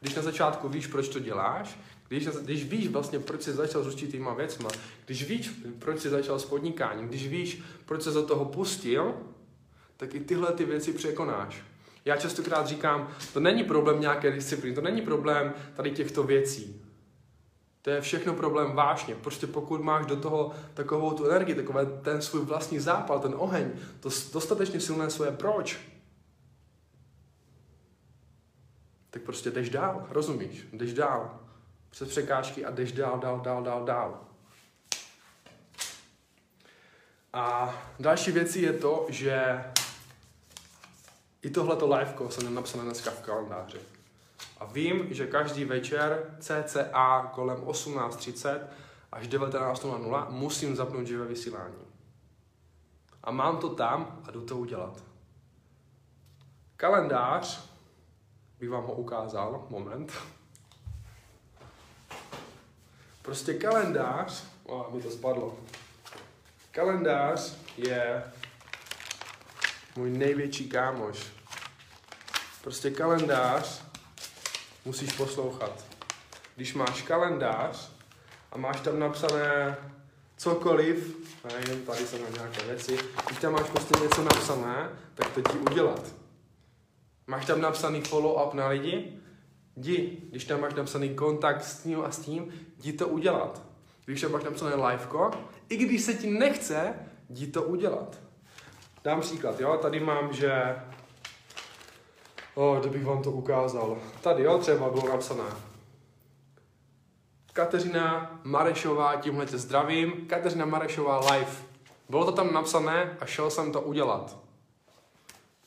když 0.00 0.14
na 0.14 0.22
začátku 0.22 0.68
víš, 0.68 0.86
proč 0.86 1.08
to 1.08 1.18
děláš, 1.18 1.78
když, 2.08 2.26
když 2.26 2.64
víš 2.64 2.88
vlastně, 2.88 3.18
proč 3.18 3.42
jsi 3.42 3.52
začal 3.52 3.84
s 3.84 3.86
určitýma 3.86 4.34
věcma, 4.34 4.68
když 5.06 5.28
víš, 5.28 5.50
proč 5.78 6.00
jsi 6.00 6.08
začal 6.08 6.38
s 6.38 6.44
podnikáním, 6.44 7.08
když 7.08 7.28
víš, 7.28 7.62
proč 7.86 8.02
se 8.02 8.12
za 8.12 8.26
toho 8.26 8.44
pustil, 8.44 9.14
tak 9.96 10.14
i 10.14 10.20
tyhle 10.20 10.52
ty 10.52 10.64
věci 10.64 10.92
překonáš. 10.92 11.64
Já 12.04 12.16
častokrát 12.16 12.66
říkám, 12.66 13.08
to 13.32 13.40
není 13.40 13.64
problém 13.64 14.00
nějaké 14.00 14.32
disciplíny, 14.32 14.74
to 14.74 14.80
není 14.80 15.02
problém 15.02 15.54
tady 15.74 15.90
těchto 15.90 16.22
věcí. 16.22 16.84
To 17.82 17.90
je 17.90 18.00
všechno 18.00 18.34
problém 18.34 18.72
vážně. 18.72 19.14
Prostě 19.14 19.46
pokud 19.46 19.80
máš 19.80 20.06
do 20.06 20.16
toho 20.16 20.52
takovou 20.74 21.10
tu 21.10 21.24
energii, 21.24 21.54
takové 21.54 21.86
ten 21.86 22.22
svůj 22.22 22.44
vlastní 22.44 22.78
zápal, 22.78 23.20
ten 23.20 23.34
oheň, 23.36 23.70
to 24.00 24.08
dostatečně 24.32 24.80
silné 24.80 25.10
svoje 25.10 25.30
proč, 25.30 25.78
tak 29.10 29.22
prostě 29.22 29.50
jdeš 29.50 29.70
dál, 29.70 30.06
rozumíš? 30.10 30.66
Jdeš 30.72 30.94
dál 30.94 31.47
přes 31.90 32.08
překážky 32.08 32.64
a 32.64 32.70
jdeš 32.70 32.92
dál, 32.92 33.18
dál, 33.18 33.40
dál, 33.40 33.62
dál, 33.62 33.84
dál. 33.84 34.20
A 37.32 37.74
další 38.00 38.32
věcí 38.32 38.62
je 38.62 38.72
to, 38.72 39.06
že 39.08 39.64
i 41.42 41.50
tohleto 41.50 41.94
liveko 41.94 42.30
jsem 42.30 42.54
napsal 42.54 42.80
dneska 42.80 43.10
v 43.10 43.20
kalendáři. 43.20 43.78
A 44.58 44.64
vím, 44.64 45.14
že 45.14 45.26
každý 45.26 45.64
večer 45.64 46.36
cca 46.40 47.30
kolem 47.34 47.56
18.30 47.56 48.60
až 49.12 49.28
19.00 49.28 50.30
musím 50.30 50.76
zapnout 50.76 51.06
živé 51.06 51.26
vysílání. 51.26 51.74
A 53.22 53.30
mám 53.30 53.58
to 53.58 53.68
tam 53.68 54.22
a 54.24 54.30
jdu 54.30 54.40
to 54.40 54.56
udělat. 54.56 55.02
Kalendář, 56.76 57.70
bych 58.58 58.70
vám 58.70 58.84
ho 58.84 58.92
ukázal, 58.92 59.66
moment. 59.70 60.12
Prostě 63.28 63.54
kalendář, 63.54 64.44
o, 64.64 64.90
mi 64.94 65.02
to 65.02 65.10
spadlo. 65.10 65.56
Kalendář 66.70 67.56
je 67.76 68.24
můj 69.96 70.10
největší 70.10 70.68
kámoš. 70.68 71.26
Prostě 72.62 72.90
kalendář 72.90 73.82
musíš 74.84 75.12
poslouchat. 75.12 75.84
Když 76.56 76.74
máš 76.74 77.02
kalendář 77.02 77.90
a 78.52 78.58
máš 78.58 78.80
tam 78.80 78.98
napsané 78.98 79.76
cokoliv, 80.36 81.16
nevím, 81.44 81.86
tady 81.86 82.06
jsem 82.06 82.22
na 82.22 82.28
nějaké 82.28 82.66
věci, 82.66 82.98
když 83.26 83.38
tam 83.38 83.52
máš 83.52 83.70
prostě 83.70 84.00
něco 84.02 84.24
napsané, 84.24 84.88
tak 85.14 85.32
to 85.32 85.42
ti 85.42 85.58
udělat. 85.58 86.06
Máš 87.26 87.46
tam 87.46 87.60
napsaný 87.60 88.02
follow-up 88.02 88.54
na 88.54 88.68
lidi, 88.68 89.20
Jdi, 89.78 90.18
když 90.30 90.44
tam 90.44 90.60
máš 90.60 90.74
napsaný 90.74 91.14
kontakt 91.14 91.64
s 91.64 91.82
tím 91.82 92.00
a 92.00 92.10
s 92.10 92.18
tím, 92.18 92.52
jdi 92.78 92.92
to 92.92 93.08
udělat. 93.08 93.62
Když 94.04 94.20
tam 94.20 94.32
máš 94.32 94.44
napsané 94.44 94.74
liveko, 94.74 95.30
i 95.68 95.76
když 95.76 96.02
se 96.02 96.14
ti 96.14 96.30
nechce, 96.30 96.94
jdi 97.30 97.46
to 97.46 97.62
udělat. 97.62 98.18
Dám 99.04 99.20
příklad, 99.20 99.60
jo, 99.60 99.78
tady 99.82 100.00
mám, 100.00 100.32
že... 100.32 100.76
O, 102.54 102.76
kdybych 102.80 103.04
vám 103.04 103.22
to 103.22 103.30
ukázal. 103.30 103.98
Tady, 104.20 104.42
jo, 104.42 104.58
třeba 104.58 104.90
bylo 104.90 105.08
napsané. 105.08 105.44
Kateřina 107.52 108.40
Marešová, 108.44 109.16
tímhle 109.16 109.46
tě 109.46 109.58
zdravím. 109.58 110.12
Kateřina 110.26 110.64
Marešová 110.64 111.32
live. 111.32 111.52
Bylo 112.08 112.24
to 112.24 112.32
tam 112.32 112.52
napsané 112.52 113.16
a 113.20 113.26
šel 113.26 113.50
jsem 113.50 113.72
to 113.72 113.80
udělat. 113.80 114.47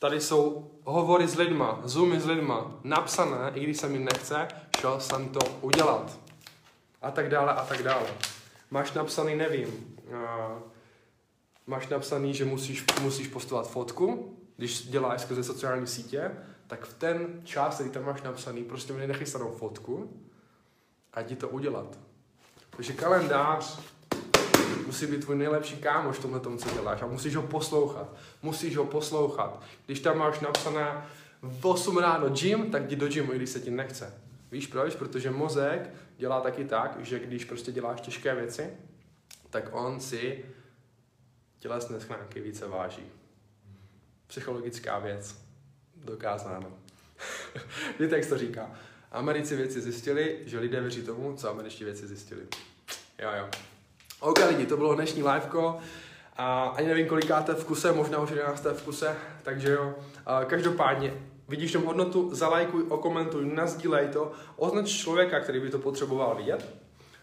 Tady 0.02 0.20
jsou 0.20 0.70
hovory 0.84 1.28
s 1.28 1.34
lidma, 1.34 1.80
zoomy 1.84 2.20
s 2.20 2.26
lidma, 2.26 2.80
napsané, 2.84 3.52
i 3.54 3.60
když 3.60 3.76
se 3.76 3.88
mi 3.88 3.98
nechce, 3.98 4.48
šel 4.80 5.00
jsem 5.00 5.28
to 5.28 5.40
udělat. 5.60 6.18
A 7.02 7.10
tak 7.10 7.28
dále, 7.28 7.52
a 7.52 7.64
tak 7.64 7.82
dále. 7.82 8.06
Máš 8.70 8.92
napsaný, 8.92 9.34
nevím, 9.34 9.96
uh, 10.08 10.58
máš 11.66 11.88
napsaný, 11.88 12.34
že 12.34 12.44
musíš, 12.44 12.84
musíš 13.00 13.28
postovat 13.28 13.70
fotku, 13.70 14.36
když 14.56 14.88
děláš 14.88 15.20
skrze 15.20 15.44
sociální 15.44 15.86
sítě, 15.86 16.30
tak 16.66 16.86
v 16.86 16.94
ten 16.94 17.40
čas, 17.44 17.74
který 17.74 17.90
tam 17.90 18.04
máš 18.04 18.22
napsaný, 18.22 18.64
prostě 18.64 18.92
mi 18.92 19.06
nechystanou 19.06 19.50
fotku 19.50 20.20
a 21.12 21.22
ti 21.22 21.36
to 21.36 21.48
udělat. 21.48 21.98
Takže 22.76 22.92
kalendář 22.92 23.80
musí 24.86 25.06
být 25.06 25.20
tvůj 25.20 25.36
nejlepší 25.36 25.76
kámoš 25.76 26.16
v 26.16 26.22
tomhle 26.22 26.40
tom, 26.40 26.58
co 26.58 26.74
děláš 26.74 27.02
a 27.02 27.06
musíš 27.06 27.36
ho 27.36 27.42
poslouchat. 27.42 28.14
Musíš 28.42 28.76
ho 28.76 28.84
poslouchat. 28.84 29.62
Když 29.86 30.00
tam 30.00 30.18
máš 30.18 30.40
napsané 30.40 31.04
v 31.42 31.66
8 31.66 31.98
ráno 31.98 32.28
gym, 32.28 32.70
tak 32.70 32.82
jdi 32.82 32.96
do 32.96 33.08
gymu, 33.08 33.32
i 33.32 33.36
když 33.36 33.50
se 33.50 33.60
ti 33.60 33.70
nechce. 33.70 34.14
Víš 34.50 34.66
proč? 34.66 34.94
Protože 34.94 35.30
mozek 35.30 35.90
dělá 36.16 36.40
taky 36.40 36.64
tak, 36.64 36.96
že 37.00 37.18
když 37.18 37.44
prostě 37.44 37.72
děláš 37.72 38.00
těžké 38.00 38.34
věci, 38.34 38.70
tak 39.50 39.68
on 39.72 40.00
si 40.00 40.44
tělesné 41.58 42.00
schránky 42.00 42.40
více 42.40 42.68
váží. 42.68 43.02
Psychologická 44.26 44.98
věc. 44.98 45.42
Dokázáno. 45.96 46.72
Víte, 48.00 48.16
jak 48.16 48.26
to 48.26 48.38
říká? 48.38 48.70
Americi 49.12 49.56
věci 49.56 49.80
zjistili, 49.80 50.38
že 50.46 50.58
lidé 50.58 50.80
věří 50.80 51.02
tomu, 51.02 51.36
co 51.36 51.50
američtí 51.50 51.84
věci 51.84 52.06
zjistili. 52.06 52.42
Jo, 53.18 53.30
jo. 53.38 53.48
OK 54.22 54.38
lidi, 54.48 54.66
to 54.66 54.76
bylo 54.76 54.94
dnešní 54.94 55.22
liveko. 55.22 55.78
A 56.36 56.64
ani 56.64 56.88
nevím, 56.88 57.06
kolikáte 57.06 57.54
v 57.54 57.64
kuse, 57.64 57.92
možná 57.92 58.18
už 58.18 58.30
11. 58.30 58.64
v 58.64 58.82
kuse, 58.82 59.16
takže 59.42 59.72
jo. 59.72 59.94
A 60.26 60.44
každopádně, 60.44 61.14
vidíš 61.48 61.72
tam 61.72 61.84
hodnotu, 61.84 62.34
zalajkuj, 62.34 62.84
okomentuj, 62.88 63.54
nazdílej 63.54 64.08
to, 64.08 64.32
označ 64.56 64.88
člověka, 64.88 65.40
který 65.40 65.60
by 65.60 65.70
to 65.70 65.78
potřeboval 65.78 66.34
vidět, 66.34 66.74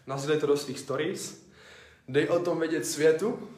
nazdílej 0.06 0.40
to 0.40 0.46
do 0.46 0.56
svých 0.56 0.78
stories, 0.78 1.46
dej 2.08 2.28
o 2.28 2.38
tom 2.38 2.60
vědět 2.60 2.86
světu 2.86 3.48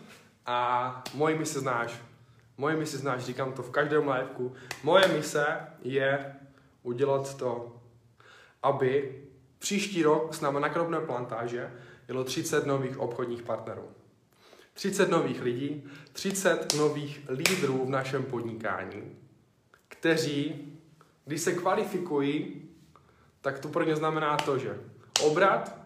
a 0.47 1.03
moje 1.15 1.39
mise 1.39 1.61
znáš. 1.61 2.01
Moje 2.57 2.77
mise 2.77 2.99
znáš, 2.99 3.25
říkám 3.25 3.53
to 3.53 3.63
v 3.63 3.71
každém 3.71 4.09
liveku. 4.09 4.55
Moje 4.83 5.09
mise 5.09 5.47
je 5.83 6.35
udělat 6.83 7.37
to, 7.37 7.77
aby 8.63 9.23
příští 9.59 10.03
rok 10.03 10.35
s 10.35 10.41
námi 10.41 10.61
na 10.61 11.01
plantáže 11.01 11.71
bylo 12.12 12.25
30 12.25 12.66
nových 12.66 12.99
obchodních 12.99 13.42
partnerů. 13.42 13.88
30 14.75 15.11
nových 15.11 15.42
lidí, 15.42 15.85
30 16.12 16.75
nových 16.78 17.21
lídrů 17.28 17.87
v 17.87 17.90
našem 17.90 18.25
podnikání, 18.25 19.16
kteří, 19.88 20.73
když 21.25 21.40
se 21.40 21.52
kvalifikují, 21.52 22.62
tak 23.40 23.59
to 23.59 23.69
pro 23.69 23.85
ně 23.85 23.97
znamená 23.97 24.37
to, 24.37 24.59
že 24.59 24.81
obrat, 25.23 25.76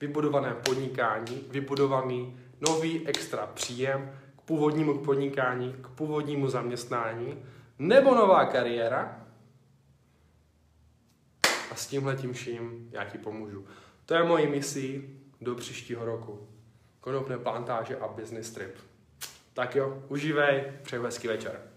vybudované 0.00 0.54
podnikání, 0.54 1.44
vybudovaný 1.50 2.40
nový 2.60 3.06
extra 3.06 3.46
příjem 3.46 4.12
k 4.36 4.40
původnímu 4.40 4.98
podnikání, 4.98 5.74
k 5.80 5.88
původnímu 5.88 6.48
zaměstnání, 6.48 7.42
nebo 7.78 8.14
nová 8.14 8.44
kariéra, 8.44 9.26
a 11.70 11.74
s 11.74 11.86
tímhle 11.86 12.16
tím 12.16 12.32
vším 12.32 12.88
já 12.92 13.04
ti 13.04 13.18
pomůžu. 13.18 13.66
To 14.06 14.14
je 14.14 14.24
mojí 14.24 14.46
misí 14.46 15.20
do 15.44 15.54
příštího 15.54 16.04
roku. 16.04 16.48
Konopné 17.00 17.38
plantáže 17.38 17.96
a 17.96 18.08
business 18.08 18.50
trip. 18.50 18.74
Tak 19.52 19.76
jo, 19.76 20.02
užívej, 20.08 20.72
přeju 20.82 21.02
hezký 21.02 21.28
večer. 21.28 21.73